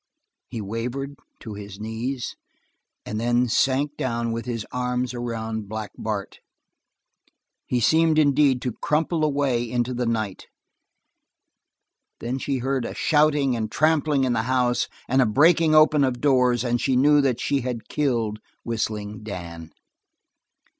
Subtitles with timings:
[0.47, 2.35] He wavered to his knees,
[3.05, 6.39] and then sank down with his arms around Black Bart.
[7.67, 10.47] He seemed, indeed, to crumple away into the night.
[12.19, 16.19] Then she heard a shouting and trampling in the house, and a breaking open of
[16.19, 19.69] doors, and she knew that she had killed Whistling Dan.